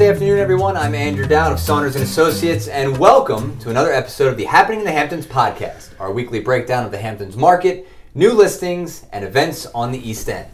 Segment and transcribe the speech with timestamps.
[0.00, 0.78] Thursday afternoon, everyone.
[0.78, 4.78] I'm Andrew Dowd of Saunders and Associates, and welcome to another episode of the Happening
[4.78, 9.66] in the Hamptons podcast, our weekly breakdown of the Hamptons market, new listings, and events
[9.66, 10.48] on the East End.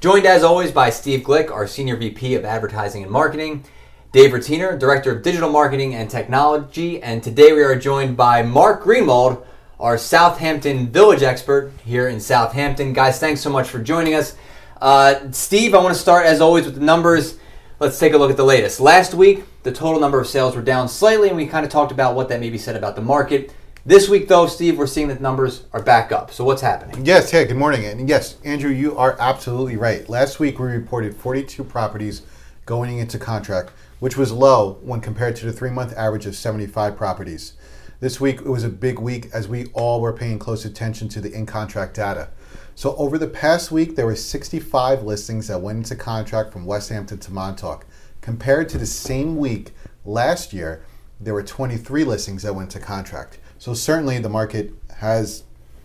[0.00, 3.64] Joined as always by Steve Glick, our Senior VP of Advertising and Marketing,
[4.12, 8.82] Dave Rettiner, Director of Digital Marketing and Technology, and today we are joined by Mark
[8.82, 9.44] Greenwald,
[9.78, 12.94] our Southampton Village expert here in Southampton.
[12.94, 14.36] Guys, thanks so much for joining us.
[14.80, 17.36] Uh, Steve, I want to start as always with the numbers.
[17.78, 18.80] Let's take a look at the latest.
[18.80, 21.92] Last week, the total number of sales were down slightly, and we kind of talked
[21.92, 23.52] about what that maybe said about the market.
[23.84, 26.32] This week, though, Steve, we're seeing that numbers are back up.
[26.32, 27.04] So what's happening?
[27.04, 27.84] Yes, hey, good morning.
[27.84, 30.08] And yes, Andrew, you are absolutely right.
[30.08, 32.22] Last week, we reported 42 properties
[32.64, 36.96] going into contract, which was low when compared to the three month average of 75
[36.96, 37.52] properties.
[38.00, 41.20] This week, it was a big week as we all were paying close attention to
[41.20, 42.30] the in contract data.
[42.76, 47.16] So over the past week, there were 65 listings that went into contract from Westhampton
[47.20, 47.86] to Montauk.
[48.20, 49.72] Compared to the same week
[50.04, 50.84] last year,
[51.18, 53.38] there were 23 listings that went to contract.
[53.58, 55.44] So certainly the market has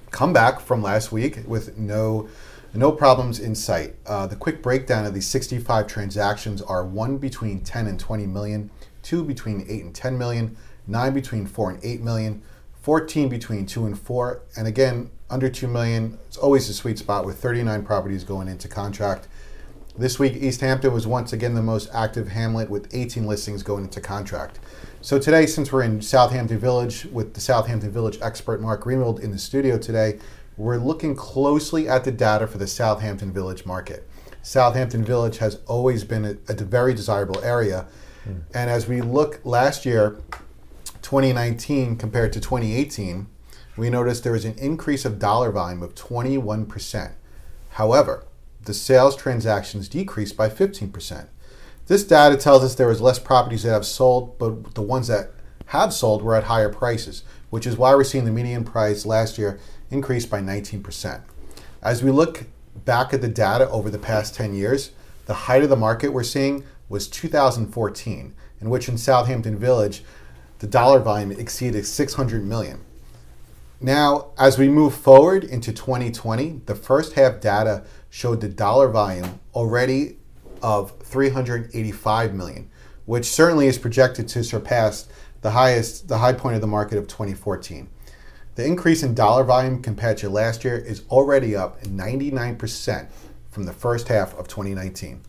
[0.09, 2.27] come back from last week with no
[2.73, 3.95] no problems in sight.
[4.05, 8.69] Uh, the quick breakdown of these 65 transactions are one between 10 and 20 million,
[9.01, 10.57] two between 8 and 10 million,
[10.87, 12.41] nine between 4 and 8 million,
[12.81, 17.25] 14 between 2 and 4, and again, under 2 million, it's always a sweet spot
[17.25, 19.27] with 39 properties going into contract.
[19.97, 23.83] This week, East Hampton was once again the most active hamlet with 18 listings going
[23.83, 24.59] into contract.
[25.01, 29.31] So today, since we're in Southampton Village with the Southampton Village expert Mark Greenwald in
[29.31, 30.17] the studio today,
[30.57, 34.07] we're looking closely at the data for the Southampton Village market.
[34.41, 37.85] Southampton Village has always been a, a very desirable area.
[38.27, 38.41] Mm.
[38.55, 40.17] And as we look last year,
[41.01, 43.27] 2019 compared to 2018,
[43.77, 47.11] we noticed there was an increase of dollar volume of 21%.
[47.71, 48.25] However,
[48.63, 51.27] the sales transactions decreased by 15%.
[51.87, 55.31] This data tells us there was less properties that have sold, but the ones that
[55.67, 59.37] have sold were at higher prices, which is why we're seeing the median price last
[59.37, 61.21] year increase by 19%.
[61.81, 62.45] As we look
[62.85, 64.91] back at the data over the past 10 years,
[65.25, 70.03] the height of the market we're seeing was 2014, in which in Southampton Village,
[70.61, 72.79] the dollar volume exceeded 600 million.
[73.79, 79.39] Now, as we move forward into 2020, the first half data showed the dollar volume
[79.55, 80.17] already
[80.61, 82.69] of 385 million,
[83.07, 85.07] which certainly is projected to surpass
[85.41, 87.89] the highest, the high point of the market of 2014.
[88.53, 93.09] The increase in dollar volume compared to last year is already up 99%
[93.49, 95.21] from the first half of 2019.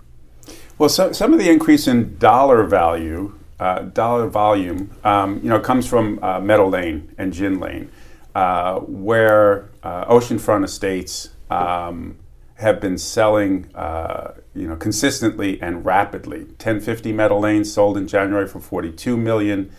[0.76, 5.61] Well, so, some of the increase in dollar value, uh, dollar volume, um, you know,
[5.61, 7.91] comes from uh, Meadow Lane and Gin Lane
[8.35, 12.17] uh, where uh, oceanfront estates um,
[12.55, 16.41] have been selling, uh, you know, consistently and rapidly.
[16.41, 19.71] 1050 Meadow Lane sold in January for 42 million.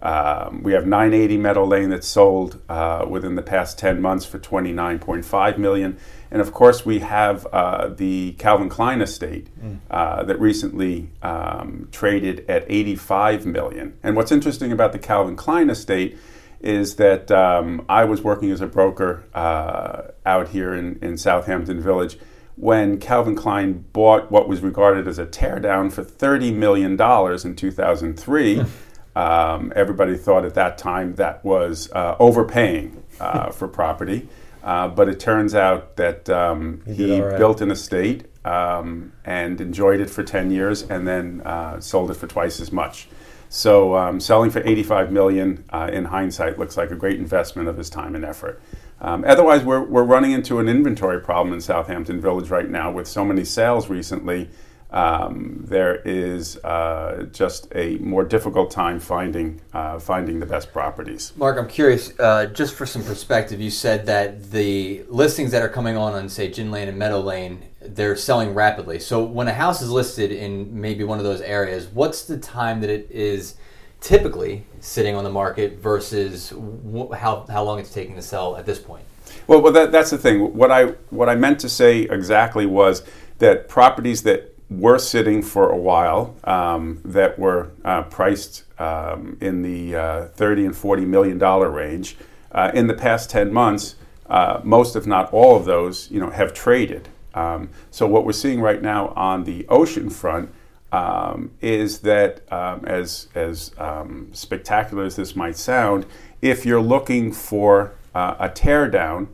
[0.00, 4.38] Um, we have 980 Meadow Lane that sold uh, within the past 10 months for
[4.38, 5.96] 29.5 million.
[6.32, 9.80] And of course, we have uh, the Calvin Klein estate mm.
[9.90, 13.98] uh, that recently um, traded at 85 million.
[14.02, 16.16] And what's interesting about the Calvin Klein estate
[16.62, 21.82] is that um, I was working as a broker uh, out here in, in Southampton
[21.82, 22.16] Village
[22.56, 28.64] when Calvin Klein bought what was regarded as a teardown for $30 million in 2003.
[29.16, 34.30] um, everybody thought at that time that was uh, overpaying uh, for property.
[34.62, 37.36] Uh, but it turns out that um, he, right.
[37.36, 42.14] built an estate um, and enjoyed it for 10 years and then uh, sold it
[42.14, 43.08] for twice as much.
[43.48, 47.76] So um, selling for 85 million uh, in hindsight looks like a great investment of
[47.76, 48.62] his time and effort.
[49.00, 53.08] Um, otherwise, we're, we're running into an inventory problem in Southampton Village right now with
[53.08, 54.48] so many sales recently.
[54.92, 61.32] Um, there is uh, just a more difficult time finding uh, finding the best properties.
[61.36, 65.68] Mark, I'm curious, uh, just for some perspective, you said that the listings that are
[65.68, 68.98] coming on on say Gin Lane and Meadow Lane they're selling rapidly.
[68.98, 72.80] So when a house is listed in maybe one of those areas, what's the time
[72.80, 73.56] that it is
[74.00, 78.66] typically sitting on the market versus wh- how, how long it's taking to sell at
[78.66, 79.04] this point?
[79.46, 80.56] Well, well that, that's the thing.
[80.56, 83.02] What I what I meant to say exactly was
[83.38, 89.62] that properties that were sitting for a while, um, that were uh, priced um, in
[89.62, 92.16] the uh, 30 and 40 million dollar range,
[92.52, 93.96] uh, in the past 10 months,
[94.26, 97.08] uh, most, if not all of those, you know, have traded.
[97.34, 100.52] Um, so what we're seeing right now on the ocean front
[100.90, 106.04] um, is that, um, as as um, spectacular as this might sound,
[106.42, 109.28] if you're looking for uh, a teardown,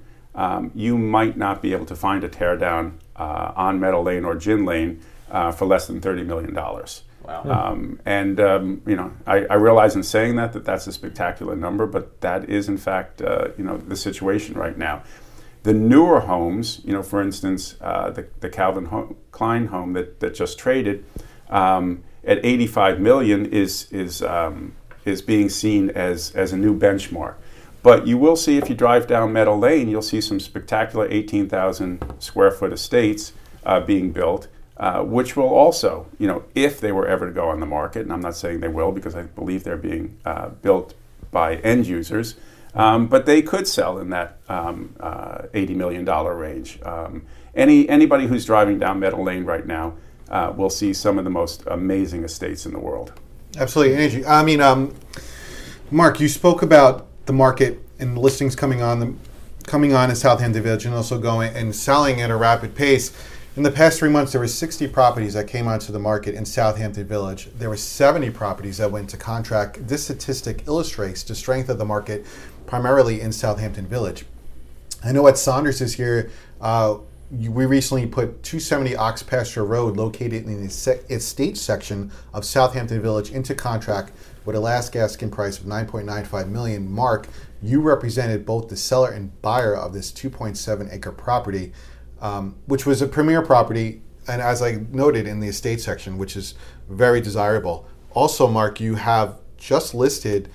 [0.74, 4.64] you might not be able to find a teardown uh, on Meadow Lane or Gin
[4.64, 7.02] Lane uh, for less than thirty million dollars.
[7.28, 7.72] Wow.
[7.72, 11.54] Um, and um, you know, I, I, realize in saying that that that's a spectacular
[11.54, 15.02] number, but that is in fact uh, you know the situation right now.
[15.64, 20.34] The newer homes, you know, for instance, uh, the, the Calvin Klein home that, that
[20.34, 21.04] just traded
[21.50, 24.74] um, at 85 million is is um,
[25.04, 27.34] is being seen as as a new benchmark.
[27.82, 32.02] But you will see if you drive down Meadow Lane, you'll see some spectacular 18,000
[32.18, 33.32] square foot estates
[33.64, 34.48] uh, being built
[34.78, 38.02] uh, which will also, you know, if they were ever to go on the market,
[38.02, 40.94] and I'm not saying they will because I believe they're being uh, built
[41.30, 42.36] by end users,
[42.74, 46.80] um, but they could sell in that um, uh, $80 million range.
[46.82, 49.94] Um, any, anybody who's driving down Meadow Lane right now
[50.30, 53.12] uh, will see some of the most amazing estates in the world.
[53.56, 54.26] Absolutely, Angie.
[54.26, 54.94] I mean, um,
[55.90, 59.14] Mark, you spoke about the market and the listings coming on the
[59.64, 63.12] coming on in Southampton Village and also going and selling at a rapid pace.
[63.56, 66.44] In the past three months, there were 60 properties that came onto the market in
[66.44, 67.48] Southampton Village.
[67.58, 69.88] There were 70 properties that went to contract.
[69.88, 72.24] This statistic illustrates the strength of the market,
[72.66, 74.26] primarily in Southampton Village.
[75.04, 76.30] I know at Saunders this year,
[76.60, 76.98] uh,
[77.30, 83.30] we recently put 270 Ox Pasture Road, located in the estate section of Southampton Village,
[83.30, 84.12] into contract
[84.44, 86.90] with a last asking price of 9.95 million.
[86.90, 87.28] Mark,
[87.60, 91.72] you represented both the seller and buyer of this 2.7 acre property
[92.20, 96.36] um, which was a premier property, and as I noted in the estate section, which
[96.36, 96.54] is
[96.88, 97.86] very desirable.
[98.12, 100.48] Also, Mark, you have just listed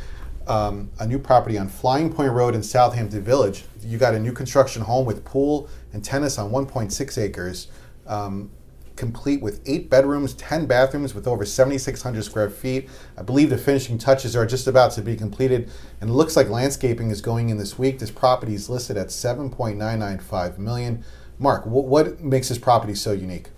[0.47, 3.65] um, a new property on Flying Point Road in Southampton Village.
[3.81, 7.67] You got a new construction home with pool and tennis on 1.6 acres,
[8.07, 8.51] um,
[8.95, 12.89] complete with eight bedrooms, 10 bathrooms, with over 7,600 square feet.
[13.17, 15.71] I believe the finishing touches are just about to be completed,
[16.01, 17.99] and it looks like landscaping is going in this week.
[17.99, 21.03] This property is listed at 7.995 million.
[21.43, 23.49] Mark, what, what makes this property so unique?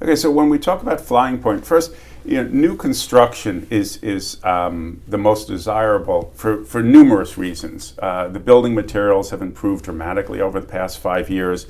[0.00, 1.92] Okay, so when we talk about Flying Point, first,
[2.24, 7.94] you know, new construction is is um, the most desirable for, for numerous reasons.
[7.98, 11.66] Uh, the building materials have improved dramatically over the past five years.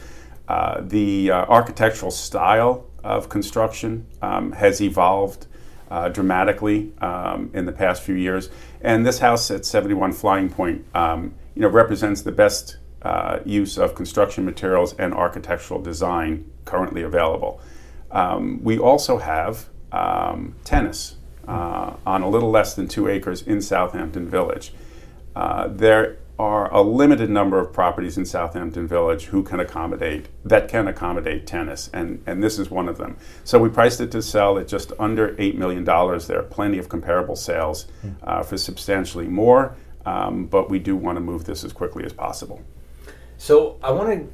[0.47, 5.47] Uh, the uh, architectural style of construction um, has evolved
[5.91, 8.51] uh, dramatically um, in the past few years,
[8.83, 13.79] and this house at 71 Flying Point, um, you know, represents the best uh, use
[13.79, 17.61] of construction materials and architectural design currently available.
[18.11, 21.17] Um, we also have um, tennis
[21.49, 24.73] uh, on a little less than two acres in Southampton Village.
[25.35, 30.69] Uh, there are a limited number of properties in Southampton Village who can accommodate that
[30.69, 33.17] can accommodate tennis, and, and this is one of them.
[33.45, 36.27] So we priced it to sell at just under eight million dollars.
[36.27, 37.87] There are plenty of comparable sales
[38.23, 39.77] uh, for substantially more,
[40.07, 42.63] um, but we do want to move this as quickly as possible.
[43.43, 44.33] So I want to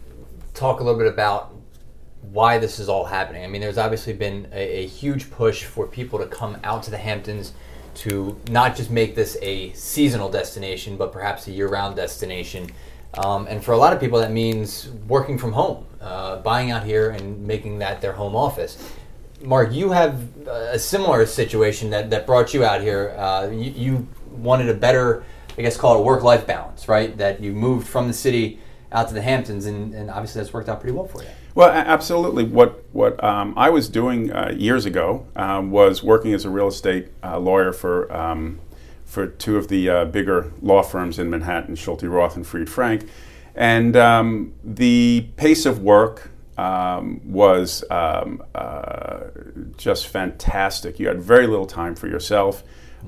[0.53, 1.55] talk a little bit about
[2.31, 3.43] why this is all happening.
[3.43, 6.91] I mean, there's obviously been a, a, huge push for people to come out to
[6.91, 7.55] the Hamptons
[7.95, 12.71] to not just make this a seasonal destination, but perhaps a year-round destination.
[13.15, 16.85] Um, and for a lot of people, that means working from home, uh, buying out
[16.85, 18.77] here and making that their home office.
[19.41, 23.15] Mark, you have a similar situation that, that brought you out here.
[23.17, 25.25] Uh, you, you wanted a better,
[25.57, 27.17] I guess, call it a work-life balance, right?
[27.17, 30.69] That you moved from the city out to the Hamptons, and, and obviously that's worked
[30.69, 31.29] out pretty well for you.
[31.55, 32.45] Well, absolutely.
[32.45, 36.69] What what um, I was doing uh, years ago um, was working as a real
[36.69, 38.61] estate uh, lawyer for um,
[39.05, 43.09] for two of the uh, bigger law firms in Manhattan, Schulte Roth and Fried Frank,
[43.55, 46.31] and um, the pace of work.
[46.57, 49.27] Um, was um, uh,
[49.77, 50.99] just fantastic.
[50.99, 52.65] You had very little time for yourself.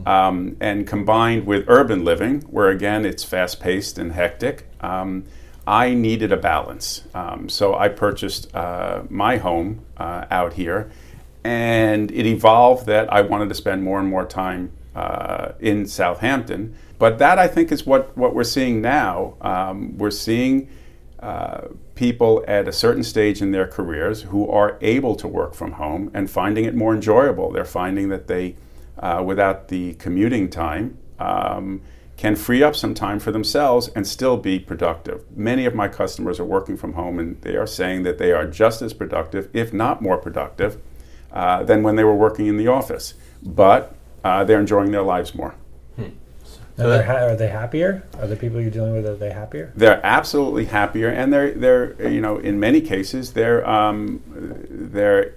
[0.06, 5.24] Um, and combined with urban living, where again it's fast paced and hectic, um,
[5.70, 7.04] I needed a balance.
[7.14, 10.90] Um, so I purchased uh, my home uh, out here,
[11.44, 16.74] and it evolved that I wanted to spend more and more time uh, in Southampton.
[16.98, 19.36] But that I think is what, what we're seeing now.
[19.40, 20.68] Um, we're seeing
[21.20, 25.72] uh, people at a certain stage in their careers who are able to work from
[25.72, 27.52] home and finding it more enjoyable.
[27.52, 28.56] They're finding that they,
[28.98, 31.80] uh, without the commuting time, um,
[32.20, 35.24] can free up some time for themselves and still be productive.
[35.34, 38.46] Many of my customers are working from home and they are saying that they are
[38.46, 40.76] just as productive, if not more productive,
[41.32, 43.14] uh, than when they were working in the office.
[43.42, 45.54] But uh, they're enjoying their lives more.
[45.96, 46.10] Hmm.
[46.78, 48.06] Are, ha- are, they happier?
[48.18, 49.72] Are the people you're dealing with are they happier?
[49.74, 54.22] They're absolutely happier, and they're they're you know in many cases they're um,
[54.68, 55.34] they're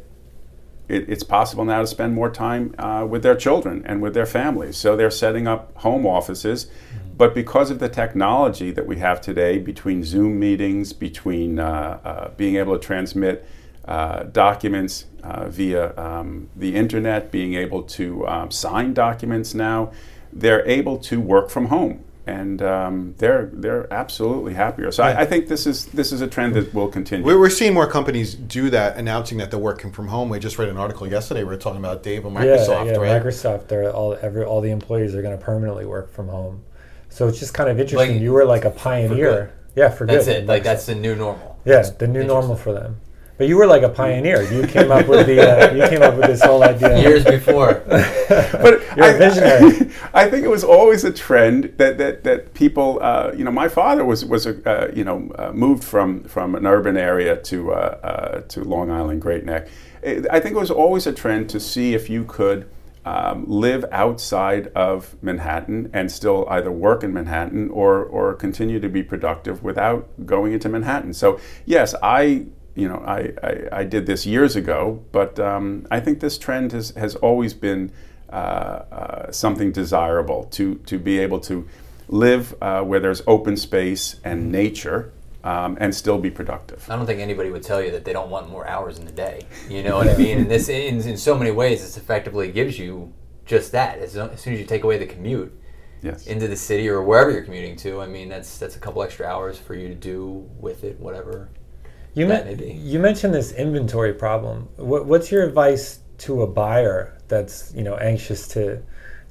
[0.94, 4.26] it, it's possible now to spend more time uh, with their children and with their
[4.26, 4.78] families.
[4.78, 6.66] So they're setting up home offices.
[6.66, 7.18] Mm-hmm.
[7.18, 12.30] But because of the technology that we have today, between Zoom meetings, between uh, uh,
[12.38, 13.46] being able to transmit
[13.86, 19.92] uh, documents uh, via um, the internet, being able to um, sign documents now.
[20.32, 24.92] They're able to work from home, and um, they're they're absolutely happier.
[24.92, 27.26] So I, I think this is this is a trend that will continue.
[27.26, 30.30] We're, we're seeing more companies do that, announcing that they're working from home.
[30.30, 31.44] We just read an article yesterday.
[31.44, 33.22] We were talking about Dave and Microsoft, yeah, yeah, right?
[33.22, 33.68] Microsoft.
[33.68, 36.64] They're all every all the employees are going to permanently work from home.
[37.10, 38.14] So it's just kind of interesting.
[38.14, 39.54] Like, you were like a pioneer.
[39.76, 40.44] Yeah, for That's good.
[40.44, 40.46] it.
[40.46, 41.60] Like that's the new normal.
[41.66, 42.98] Yeah, the new normal for them.
[43.38, 44.44] But you were like a pioneer.
[44.44, 47.02] You came up with the uh, you came up with this whole idea.
[47.02, 47.84] Years before.
[47.88, 49.92] but You're a I- visionary.
[50.14, 53.68] I, think it was always a trend that that, that people, uh, you know, my
[53.68, 57.72] father was was a, uh, you know uh, moved from from an urban area to
[57.74, 59.68] uh, uh, to Long Island, Great Neck.
[60.06, 62.70] I I think it was always a trend to see if you could.
[63.06, 68.88] Um, live outside of Manhattan and still either work in Manhattan or, or continue to
[68.88, 71.14] be productive without going into Manhattan.
[71.14, 72.46] So yes, I
[72.76, 76.72] you know I, I, I did this years ago, but um, I think this trend
[76.72, 77.92] has, has always been
[78.34, 78.36] uh,
[78.92, 81.68] uh, something desirable to, to be able to
[82.08, 85.14] live uh, where there's open space and nature
[85.44, 86.90] um, and still be productive.
[86.90, 89.12] I don't think anybody would tell you that they don't want more hours in the
[89.12, 89.46] day.
[89.70, 90.40] You know what I mean?
[90.40, 93.14] And this, in, in so many ways, this effectively gives you
[93.46, 94.00] just that.
[94.00, 95.56] As, as soon as you take away the commute
[96.02, 96.28] Yes.
[96.28, 99.26] into the city or wherever you're commuting to, I mean, that's that's a couple extra
[99.26, 101.50] hours for you to do with it, whatever.
[102.14, 102.74] You, that men- may be.
[102.74, 104.70] you mentioned this inventory problem.
[104.78, 108.82] What, what's your advice to a buyer that's you know anxious to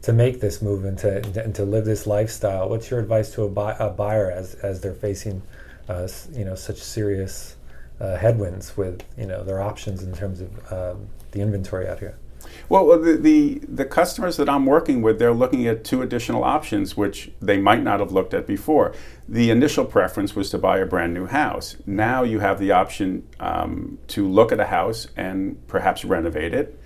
[0.02, 2.68] to make this move and to and to live this lifestyle?
[2.68, 5.42] What's your advice to a, buy, a buyer as as they're facing
[5.88, 7.56] uh, you know such serious
[8.00, 12.18] uh, headwinds with you know their options in terms of um, the inventory out here?
[12.68, 16.96] Well, the, the the customers that I'm working with, they're looking at two additional options,
[16.96, 18.94] which they might not have looked at before.
[19.28, 21.76] The initial preference was to buy a brand new house.
[21.86, 26.78] Now you have the option um, to look at a house and perhaps renovate it,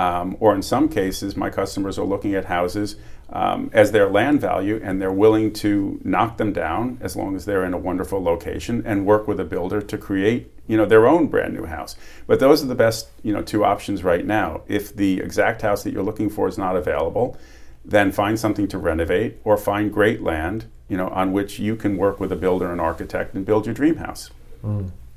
[0.00, 2.96] um, or in some cases, my customers are looking at houses
[3.28, 7.44] um, as their land value, and they're willing to knock them down as long as
[7.44, 11.06] they're in a wonderful location and work with a builder to create, you know, their
[11.06, 11.96] own brand new house.
[12.26, 14.62] But those are the best, you know, two options right now.
[14.68, 17.36] If the exact house that you're looking for is not available,
[17.84, 21.98] then find something to renovate or find great land, you know, on which you can
[21.98, 24.30] work with a builder and architect and build your dream house.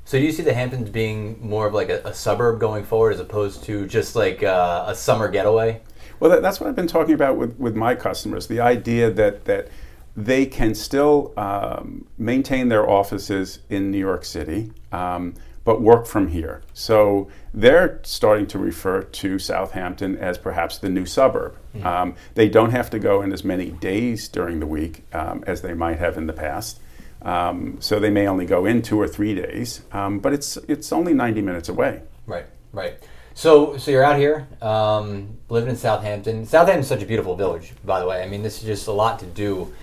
[0.04, 3.14] So do you see the Hamptons being more of like a, a suburb going forward,
[3.14, 5.80] as opposed to just like uh, a summer getaway?
[6.20, 8.46] Well, that, that's what I've been talking about with, with my customers.
[8.46, 9.68] The idea that that
[10.16, 15.34] they can still um, maintain their offices in New York City, um,
[15.64, 16.62] but work from here.
[16.72, 21.56] So they're starting to refer to Southampton as perhaps the new suburb.
[21.82, 25.62] Um, they don't have to go in as many days during the week um, as
[25.62, 26.78] they might have in the past.
[27.24, 30.92] Um, so they may only go in two or three days, um, but it's it's
[30.92, 32.02] only 90 minutes away.
[32.26, 32.94] Right, right.
[33.32, 36.46] So, so you're out here, um, living in Southampton.
[36.46, 38.22] Southampton's such a beautiful village, by the way.
[38.22, 39.74] I mean, this is just a lot to do,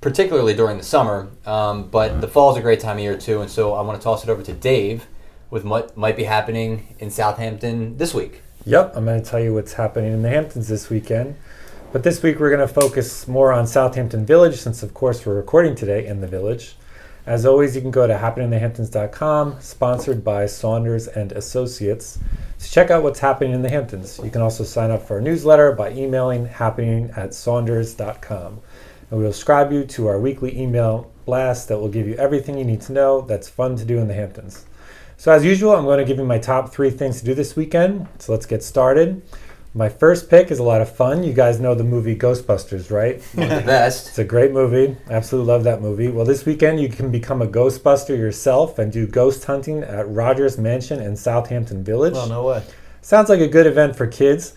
[0.00, 1.28] particularly during the summer.
[1.44, 4.04] Um, but the fall's a great time of year too, and so I want to
[4.04, 5.06] toss it over to Dave
[5.50, 8.42] with what might be happening in Southampton this week.
[8.64, 11.36] Yep, I'm going to tell you what's happening in the Hamptons this weekend.
[11.96, 15.34] But this week we're going to focus more on Southampton Village, since of course we're
[15.34, 16.76] recording today in the Village.
[17.24, 22.18] As always, you can go to happeninginthehamptons.com, sponsored by Saunders and Associates,
[22.58, 24.20] to check out what's happening in the Hamptons.
[24.22, 28.60] You can also sign up for our newsletter by emailing happening at saunders.com.
[29.10, 32.66] And we'll subscribe you to our weekly email blast that will give you everything you
[32.66, 34.66] need to know that's fun to do in the Hamptons.
[35.16, 37.56] So, as usual, I'm going to give you my top three things to do this
[37.56, 38.06] weekend.
[38.18, 39.22] So, let's get started.
[39.76, 41.22] My first pick is a lot of fun.
[41.22, 43.22] You guys know the movie Ghostbusters, right?
[43.34, 44.08] One of the best.
[44.08, 44.96] It's a great movie.
[45.10, 46.08] Absolutely love that movie.
[46.08, 50.56] Well, this weekend you can become a Ghostbuster yourself and do ghost hunting at Rogers
[50.56, 52.14] Mansion in Southampton Village.
[52.16, 52.64] Oh, no way.
[53.02, 54.54] Sounds like a good event for kids.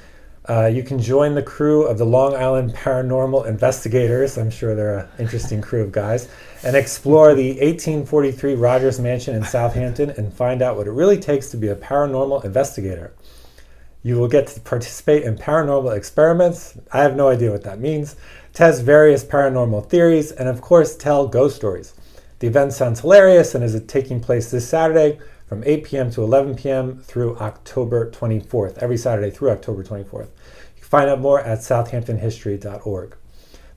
[0.47, 4.37] Uh, you can join the crew of the Long Island Paranormal Investigators.
[4.37, 6.29] I'm sure they're an interesting crew of guys.
[6.63, 11.49] And explore the 1843 Rogers Mansion in Southampton and find out what it really takes
[11.49, 13.11] to be a paranormal investigator.
[14.01, 16.77] You will get to participate in paranormal experiments.
[16.91, 18.15] I have no idea what that means.
[18.53, 21.93] Test various paranormal theories, and of course, tell ghost stories.
[22.39, 26.11] The event sounds hilarious and is taking place this Saturday from 8 p.m.
[26.11, 26.99] to 11 p.m.
[26.99, 30.27] through October 24th, every Saturday through October 24th.
[30.27, 33.15] You can find out more at southamptonhistory.org.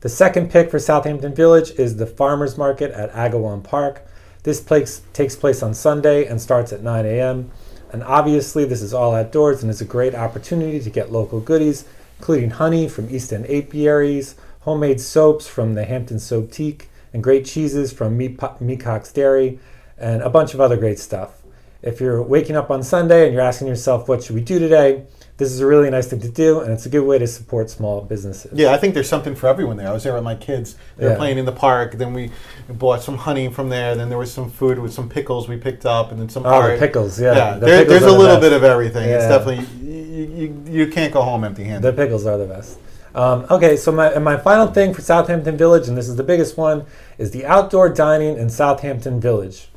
[0.01, 4.07] The second pick for Southampton Village is the Farmers Market at Agawam Park.
[4.45, 7.51] This place takes place on Sunday and starts at 9 a.m.
[7.93, 11.85] And obviously, this is all outdoors and is a great opportunity to get local goodies,
[12.19, 17.45] including honey from East End Apiaries, homemade soaps from the Hampton Soap Teak, and great
[17.45, 19.59] cheeses from Mecox Dairy,
[19.99, 21.43] and a bunch of other great stuff.
[21.83, 25.05] if you're waking up on Sunday and you're asking yourself, what should we do today?
[25.43, 27.69] This is a really nice thing to do, and it's a good way to support
[27.69, 28.53] small businesses.
[28.55, 29.89] Yeah, I think there's something for everyone there.
[29.89, 30.77] I was there with my kids.
[30.97, 31.17] They were Yeah.
[31.19, 31.95] playing in the park.
[31.99, 32.31] Then we
[32.69, 33.97] bought some honey from there.
[33.97, 36.47] Then there was some food with some pickles we picked up, and then some.
[36.47, 37.35] Oh, the pickles, yeah.
[37.35, 38.41] Yeah, The there, pickles there's a the little best.
[38.43, 39.09] bit of everything.
[39.11, 41.83] It's definitely you, you, you can't go home empty-handed.
[41.83, 42.79] The pickles are the best.
[43.17, 46.23] Um, okay, so my, and my final thing for Southampton Village, and this is the
[46.23, 46.85] biggest one,
[47.19, 49.69] is the outdoor dining in Southampton Village.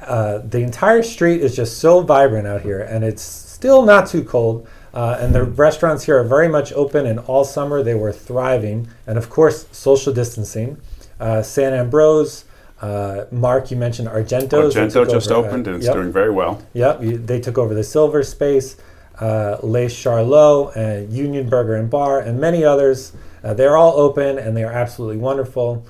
[0.00, 4.22] Uh, the entire street is just so vibrant out here, and it's still not too
[4.22, 4.66] cold.
[4.92, 8.88] Uh, and the restaurants here are very much open, and all summer they were thriving.
[9.06, 10.80] And of course, social distancing.
[11.18, 12.44] Uh, Sant Ambroeus,
[12.80, 14.74] uh, Mark, you mentioned Argento's.
[14.74, 15.94] Argento just over, uh, opened and it's yep.
[15.94, 16.62] doing very well.
[16.72, 18.76] Yep, you, they took over the Silver Space,
[19.20, 23.12] uh, Les Charlots, and Union Burger and Bar, and many others.
[23.42, 25.84] Uh, they're all open and they are absolutely wonderful.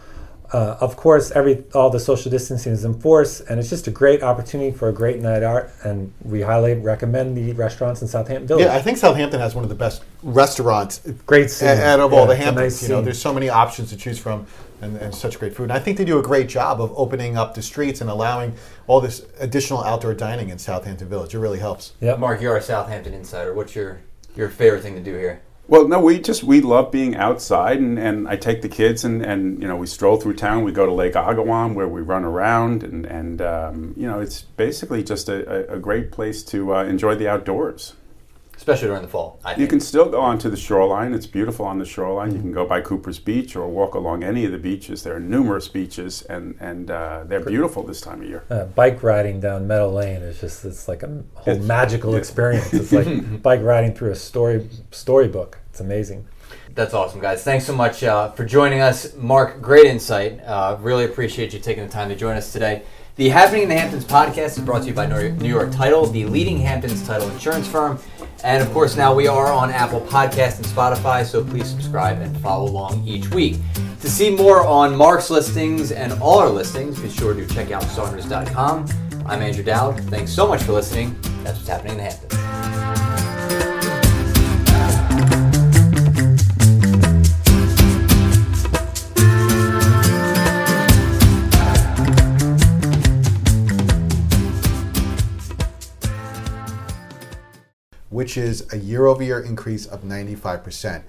[0.53, 4.23] Uh, of course, every all the social distancing is enforced, and it's just a great
[4.23, 5.69] opportunity for a great night out.
[5.85, 8.65] And we highly recommend the restaurants in Southampton Village.
[8.65, 11.69] yeah, I think Southampton has one of the best restaurants great scene.
[11.69, 12.57] a- out of all the Hamptons.
[12.57, 13.05] nice you know, scene.
[13.05, 14.47] there's so many options to choose from,
[14.83, 15.65] and, and such great food.
[15.65, 18.55] And I think they do a great job of opening up the streets and allowing
[18.89, 21.33] all this additional outdoor dining in Southampton Village.
[21.35, 21.93] It really helps.
[22.01, 22.19] Yep.
[22.19, 23.55] Mark, you're a Southampton insider.
[23.55, 24.01] What's your
[24.37, 25.43] your favorite thing to do here?
[25.71, 29.25] Well, no, we just we love being outside, and, and I take the kids and,
[29.25, 30.65] and you know we stroll through town.
[30.65, 34.43] We go to Lake Agawam where we run around, and and um, you know it's
[34.43, 37.95] basically just a, a, great place to uh, enjoy the outdoors.
[38.61, 39.41] Especially during the fall.
[39.43, 39.71] I You think.
[39.71, 41.15] can still go onto the shoreline.
[41.15, 42.35] It's beautiful on the shoreline.
[42.35, 45.03] You can go by Cooper's Beach or walk along any of the beaches.
[45.03, 48.45] There are numerous beaches, and and uh, they're beautiful this time of year.
[48.51, 52.19] Uh, bike riding down Meadow Lane is just it's like a whole It's- magical yeah.
[52.19, 52.71] experience.
[52.75, 55.57] It's like bike riding through a story storybook.
[55.71, 56.27] It's amazing.
[56.75, 57.43] That's awesome, guys.
[57.43, 59.15] Thanks so much uh, for joining us.
[59.17, 60.39] Mark, great insight.
[60.45, 62.83] Uh, really appreciate you taking the time to join us today.
[63.17, 66.25] The Happening in the Hamptons podcast is brought to you by New York Title, the
[66.25, 67.99] leading Hamptons title insurance firm.
[68.45, 72.35] And of course, now we are on Apple Podcast and Spotify, so please subscribe and
[72.39, 73.57] follow along each week.
[74.01, 77.83] To see more on Mark's listings and all our listings, be sure to check out
[77.83, 78.87] Saunders.com.
[79.27, 80.01] I'm Andrew Dowd.
[80.05, 81.15] Thanks so much for listening.
[81.45, 82.40] That's what's happening in the Hamptons.
[98.21, 101.05] Which is a year over year increase of 95%.